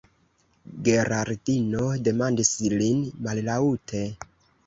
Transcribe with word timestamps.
Geraldino 0.85 1.83
demandis 2.09 2.53
lin 2.75 3.05
mallaŭte: 3.27 4.01